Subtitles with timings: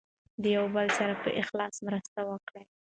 [0.41, 2.63] د یو بل سره په اخلاص مرسته وکړئ.